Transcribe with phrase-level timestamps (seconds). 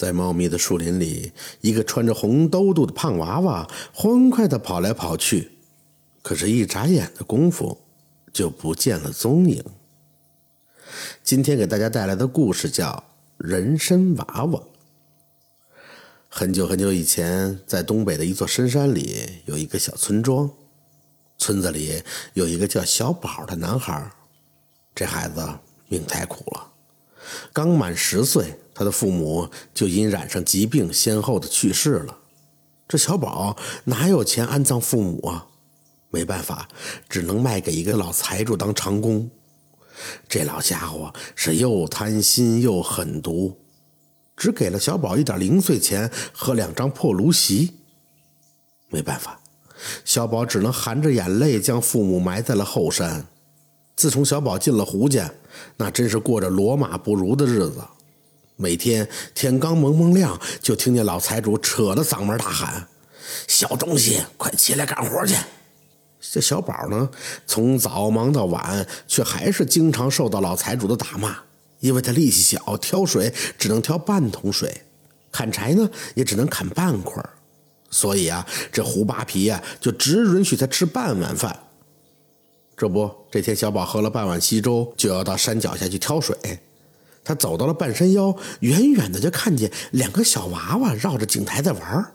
[0.00, 1.30] 在茂密的树林里，
[1.60, 5.50] 一个穿着红兜兜的胖娃娃欢快地跑来跑去，
[6.22, 7.82] 可是，一眨眼的功夫，
[8.32, 9.62] 就不见了踪影。
[11.22, 13.04] 今天给大家带来的故事叫
[13.46, 14.60] 《人参娃娃》。
[16.30, 20.48] 很久很久以前，在东北的一座深山里，有一个小村庄，
[21.36, 24.10] 村子里有一个叫小宝的男孩，
[24.94, 25.46] 这孩子
[25.88, 26.68] 命太苦了。
[27.52, 32.16] 刚满十岁，他的父母就因染上疾病，先后的去世了。
[32.88, 35.48] 这小宝哪有钱安葬父母啊？
[36.08, 36.66] 没办法，
[37.06, 39.30] 只能卖给一个老财主当长工。
[40.26, 43.54] 这老家伙是又贪心又狠毒，
[44.34, 47.74] 只给了小宝一点零碎钱和两张破芦席。
[48.88, 49.42] 没办法，
[50.06, 53.26] 小宝只能含着眼泪将父母埋在了后山。
[53.94, 55.30] 自从小宝进了胡家，
[55.76, 57.82] 那真是过着骡马不如的日子。
[58.60, 62.86] 每天天刚蒙蒙亮，就听见老财主扯着嗓门大喊
[63.48, 65.34] ：“小东西，快起来干活去！”
[66.20, 67.08] 这小宝呢，
[67.46, 71.38] 从早忙到晚，却还是经常受到老财主的打骂，
[71.78, 74.82] 因为他力气小，挑水只能挑半桶水，
[75.32, 77.24] 砍柴呢也只能砍半块
[77.90, 81.58] 所以啊，这胡扒皮呀，就只允许他吃半碗饭。
[82.76, 86.36] 这不，这天小宝喝了半碗稀粥，就要到山脚下去挑水。
[87.24, 92.12] 他走到了半山腰，远远的就看见两个小娃娃绕着井台在玩。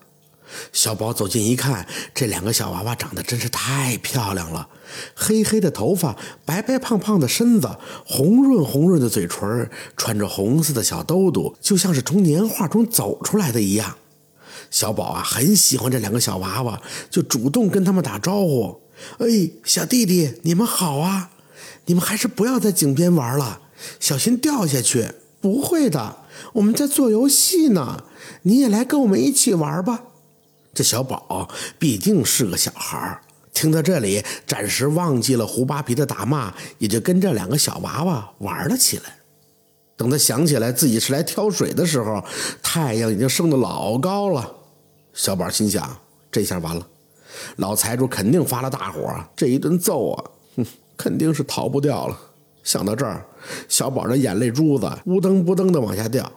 [0.71, 4.69] 小宝走近一看，这两个小娃娃长得真是太漂亮了，
[5.15, 7.69] 黑黑的头发，白白胖胖的身子，
[8.05, 13.95] 红润红润的嘴唇，穿着红色的小兜兜，就像是从年画中走出来的一样。
[14.69, 18.81] 小宝啊，很喜欢这两个小娃娃，就主动跟他们打招呼。
[19.17, 19.25] 哎，
[19.63, 21.31] 小弟弟，你们好啊！
[21.85, 23.61] 你们还是不要在井边玩了，
[23.99, 25.11] 小心掉下去。
[25.41, 26.17] 不会的，
[26.53, 28.03] 我们在做游戏呢。
[28.41, 30.01] 你也来跟我们一起玩吧。
[30.73, 33.21] 这小宝毕竟是个小孩儿
[33.53, 39.19] 听到这里，暂时忘记了胡扒皮的打骂，也就跟这两个小娃娃玩了起来。
[39.95, 42.23] 等他想起来自己是来挑水的时候，
[42.63, 44.51] 太阳已经升得老高了。
[45.13, 45.97] 小宝心想：
[46.31, 46.87] 这下完了。
[47.57, 50.23] 老财主肯定发了大火，这一顿揍啊，
[50.57, 50.65] 哼，
[50.97, 52.19] 肯定是逃不掉了。
[52.65, 53.23] 想到这儿，
[53.69, 56.29] 小宝的眼泪珠子呜噔呜噔的往下掉。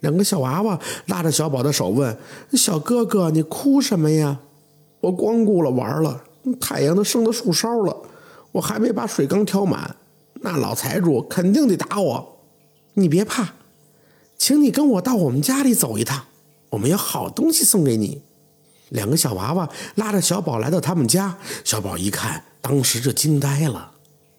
[0.00, 2.14] 两个小娃娃拉着小宝的手问
[2.52, 4.38] ：“小哥哥，你哭什么呀
[5.00, 6.22] ？”“我光顾了玩了，
[6.60, 7.96] 太阳都升到树梢了，
[8.52, 9.96] 我还没把水缸挑满，
[10.42, 12.36] 那老财主肯定得打我。
[12.92, 13.54] ”“你别怕，
[14.36, 16.26] 请你跟我到我们家里走一趟，
[16.68, 18.20] 我们有好东西送给你。”
[18.90, 23.92] 两个小娃娃拉着小宝来到他们家，小宝一看，当时就惊呆了。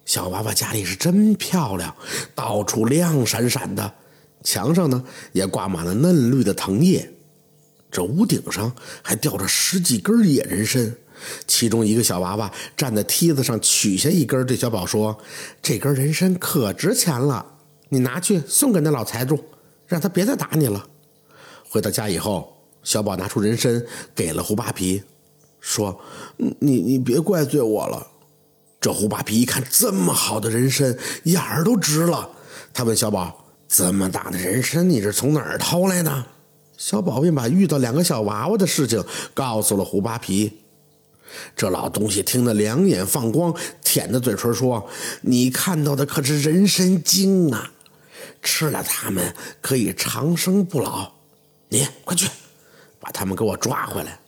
[0.05, 1.93] 小娃娃家里是真漂亮，
[2.33, 3.93] 到处亮闪闪的，
[4.43, 7.11] 墙上呢也挂满了嫩绿的藤叶，
[7.91, 8.71] 这屋顶上
[9.01, 10.95] 还吊着十几根野人参。
[11.47, 15.17] 其中一个小娃娃站在梯子上取下一根，对小宝说
[15.61, 17.45] ：“这根人参可值钱了，
[17.89, 19.43] 你拿去送给那老财主，
[19.87, 20.87] 让他别再打你了。”
[21.69, 22.51] 回到家以后。
[22.83, 23.83] 小宝拿出人参
[24.13, 25.01] 给了胡扒皮，
[25.59, 25.99] 说
[26.37, 28.05] ：“你你别怪罪我了。”
[28.85, 32.29] 这胡扒皮一看这么好的人参，眼儿都直了。
[32.71, 36.23] 他问小宝：“这么大的人参，你是从哪儿偷来的？”
[36.77, 39.03] 小宝便把遇到两个小娃娃的事情
[39.33, 40.61] 告诉了胡扒皮。
[41.55, 43.51] 这老东西听得两眼放光，
[43.83, 44.87] 舔着嘴唇说
[45.21, 47.71] ：“你看到的可是人参精啊，
[48.43, 51.11] 吃了它们可以长生不老。
[51.69, 52.29] 你快去。”
[53.01, 54.19] 把他们给我抓回来，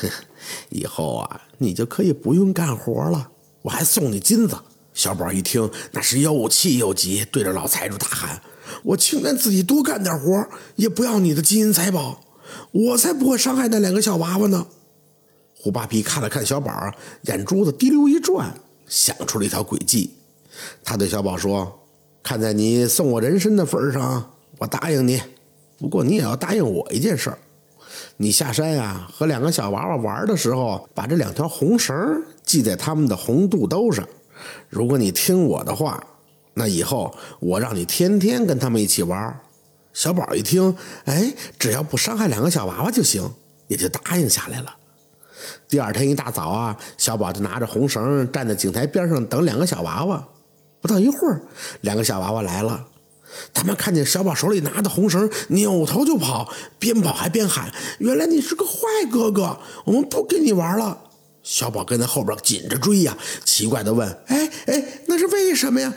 [0.00, 0.10] 哼！
[0.70, 3.30] 以后啊，你就可以不用干活了，
[3.62, 4.56] 我还送你金子。
[4.92, 8.42] 小宝一听，那是又气又急，对着老财主大喊
[8.84, 10.46] ：“我情愿自己多干点活，
[10.76, 12.22] 也不要你的金银财宝，
[12.72, 14.66] 我才不会伤害那两个小娃娃呢！”
[15.56, 16.92] 胡扒皮看了看小宝，
[17.22, 18.54] 眼珠子滴溜一转，
[18.86, 20.12] 想出了一条诡计。
[20.84, 21.80] 他对小宝说
[22.22, 25.22] ：“看在你送我人参的份上，我答应你。
[25.78, 27.32] 不过你也要答应我一件事。”
[28.18, 34.06] 你下山呀，和两个小娃娃玩的时候，把这两条红绳系在他们的红肚兜上。
[34.68, 36.02] 如果你听我的话，
[36.54, 39.40] 那以后我让你天天跟他们一起玩。
[39.92, 40.74] 小宝一听，
[41.04, 43.30] 哎，只要不伤害两个小娃娃就行，
[43.68, 44.74] 也就答应下来了。
[45.68, 50.26] 第二天一大早啊，小宝就拿着红绳站在井台边上等两个小娃娃。
[50.80, 51.42] 不到一会儿，
[51.82, 52.86] 两个小娃娃来了。
[53.54, 60.98] 他们看见小宝手里拿的红绳，扭头就跑，边跑还边喊：“原来你是个坏哥哥，我们不跟你玩了。”
[61.42, 65.92] 小宝跟在后边紧着追呀，奇怪的问：“哎哎，那是为什么呀？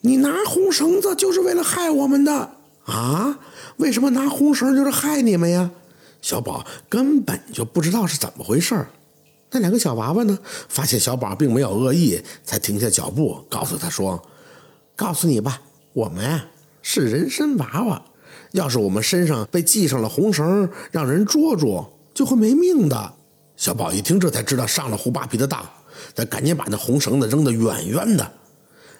[0.00, 3.38] 你拿红绳子就是为了害我们的啊？
[3.76, 5.70] 为什么拿红绳就是害你们呀？
[6.20, 8.86] 小宝根本就不知道是怎么回事
[9.50, 10.38] 那两个小娃娃呢？
[10.68, 14.20] 发现小宝并没有恶意，才停下脚步，告诉他说
[14.96, 15.62] ：“告诉你吧，
[15.92, 16.46] 我们啊
[16.80, 18.02] 是人参娃娃。
[18.52, 23.14] 要是我们身上被系上了红绳，让人捉住，就会没命的。”
[23.62, 25.64] 小宝一听，这才知道上了胡扒皮的当，
[26.16, 28.32] 他赶紧把那红绳子扔得远远的。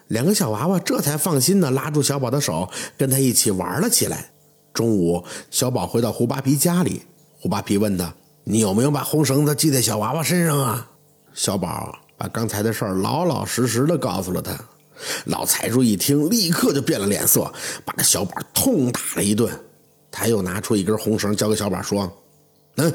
[0.06, 4.30] 两个小娃娃这才放心的拉住小宝的手，跟他一起玩了起来。
[4.72, 7.02] 中午，小宝回到胡扒皮家里，
[7.40, 8.14] 胡扒皮问他
[8.44, 10.88] ：“你有没有把红绳子系在小娃娃身上啊？”
[11.34, 14.56] 小宝把刚才的事儿老老实实的告诉了他。
[15.24, 17.52] 老财主一听，立刻就变了脸色，
[17.84, 19.52] 把这小宝痛打了一顿。
[20.08, 22.08] 他又拿出一根红绳，交给小宝说
[22.76, 22.92] ：“嗯，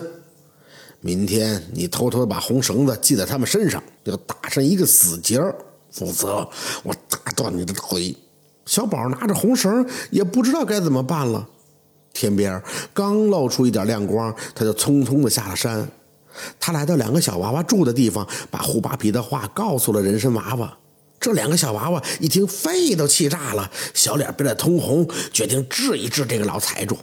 [1.02, 5.56] 明天你偷偷的把红绳子系在他们身上，要打上一个死结儿。”
[5.90, 6.48] 否则，
[6.84, 8.16] 我打断你的腿！
[8.66, 11.48] 小宝拿着红绳，也不知道该怎么办了。
[12.14, 12.62] 天边
[12.94, 15.90] 刚露出一点亮光，他就匆匆的下了山。
[16.60, 20.78] 他来到两个小娃娃住的地方，把胡扒皮的话告诉了人参娃娃。
[21.20, 26.98] 这两个小娃娃一听，肺都气炸了，小脸变得通红，决定治一治这个老财主。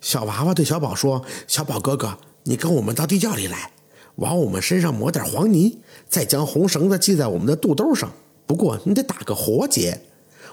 [0.00, 2.16] 小娃娃对小宝说：“小宝哥哥，
[2.48, 3.70] 你跟我们到地窖里来，
[4.16, 5.78] 往我们身上抹点黄泥，
[6.08, 8.10] 再将红绳子系在我们的肚兜上。”
[8.46, 10.00] 不过你得打个活结，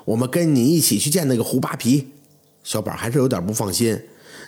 [0.04, 2.10] 我们跟你一起去见那个胡扒皮。
[2.66, 3.98] 小宝还是有点不放心，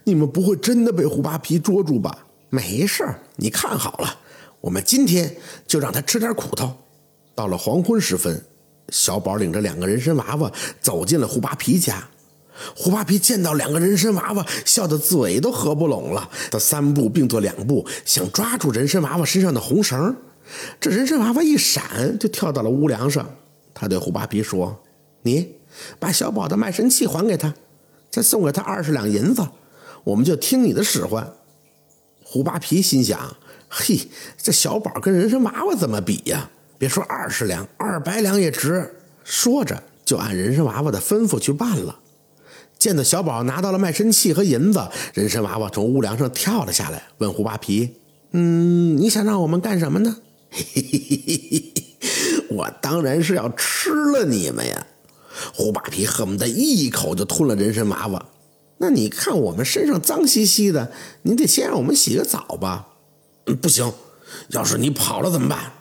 [0.04, 2.26] 你们不会真的被胡扒皮捉住吧？
[2.50, 3.08] 没事，
[3.38, 4.20] 你看好了，
[4.60, 5.34] 我们今天
[5.66, 6.76] 就让他吃点苦头。
[7.34, 8.44] 到了黄昏时分，
[8.90, 10.52] 小宝领着两个人参娃娃
[10.82, 12.06] 走进了胡扒皮家。
[12.76, 16.30] 胡扒皮见到两个人参娃娃，笑得嘴都合不拢了。
[16.52, 20.16] 他三步并作两步，想抓住人参娃娃身上的红绳。
[20.80, 23.30] 这人参娃娃一闪，就跳到了屋梁上。
[23.74, 24.82] 他对胡扒皮说
[25.24, 25.56] ：“你
[26.00, 27.54] 把小宝的卖身契还给他，
[28.10, 29.48] 再送给他二十两银子，
[30.04, 31.32] 我们就听你的使唤。”
[32.24, 33.36] 胡扒皮心想
[33.70, 34.10] ：“嘿，
[34.42, 36.50] 这小宝跟人参娃娃怎么比呀？
[36.78, 42.00] 别说二十两，二百两也值。”说着，就按人参娃娃的吩咐去办了。
[42.80, 47.96] 见到小宝拿到了卖身契和银子，人参娃娃从屋梁上跳了下来，问胡扒皮
[48.32, 50.18] ：“嗯，你想让我们干什么呢？”
[50.50, 52.44] 嘿嘿嘿嘿嘿！
[52.50, 54.88] 我当然是要吃了你们呀！
[55.54, 58.26] 胡扒皮恨不得一口就吞了人参娃娃。
[58.78, 60.92] 那你看我们身上脏兮兮的，
[61.24, 62.88] 你得先让我们洗个澡吧？
[63.62, 63.92] 不行，
[64.50, 65.74] 要是你跑了怎么办？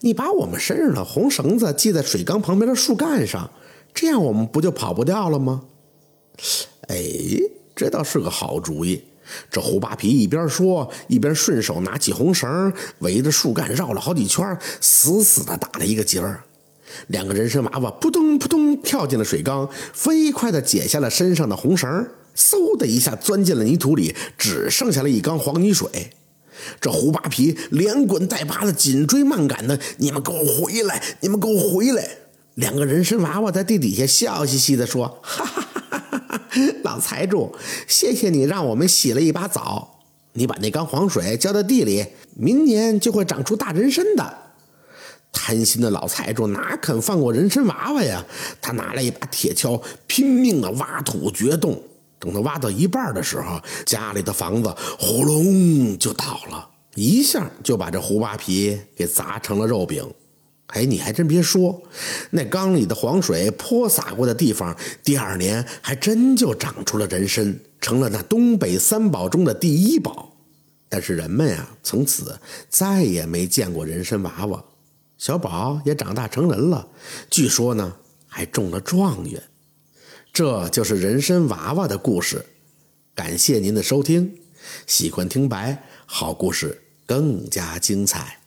[0.00, 3.50] 你把我们身上的红绳子系在水缸旁边的树干上，
[3.92, 5.62] 这样我们不就跑不掉了吗？
[6.90, 7.40] 哎，
[7.76, 9.00] 这倒是个好主意。
[9.48, 16.42] 这胡扒皮一边说，一边顺手拿起红绳，围着树干绕了好几圈，死死的打了一个结儿。
[17.06, 26.10] 两个人参娃娃扑通扑通跳进了水缸，飞快地解下了身上的红绳，嗖的一下钻进了泥土里，只剩下了一缸黄泥水。
[26.80, 31.00] 这胡扒皮连滚带爬的，紧追慢赶的，你们给我回来！
[31.20, 32.08] 你们给我回来！
[32.56, 35.68] 两个人参娃娃在地底下笑嘻嘻地说：“哈哈。”
[36.84, 37.54] 老财主，
[37.86, 40.00] 谢谢你让我们洗了一把澡。
[40.32, 42.06] 你把那缸黄水浇到地里，
[42.36, 44.38] 明年就会长出大人参的。
[45.32, 48.24] 贪心的老财主哪肯放过人参娃娃呀？
[48.60, 51.80] 他拿了一把铁锹，拼命的挖土掘洞。
[52.18, 60.04] 等他挖到一半的时候，家里的房子呼隆就倒了，一下就把这胡扒皮给砸成了肉饼。
[60.72, 61.82] 哎，你还真别说，
[62.30, 70.36] 那缸里的黄水泼洒过的地方，第二年还真就长出了人参，成了那东北三宝中的第一宝。
[70.88, 74.64] 但是人们呀，从此再也没见过人参娃娃。
[75.18, 76.88] 小宝也长大成人了，
[77.28, 77.96] 据说呢，
[78.26, 79.42] 还中了状元。
[80.32, 82.44] 这就是人参娃娃的故事。
[83.14, 84.38] 感谢您的收听，
[84.86, 88.39] 喜欢听白好故事更加精彩。